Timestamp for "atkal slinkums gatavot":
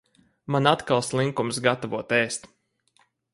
0.71-2.17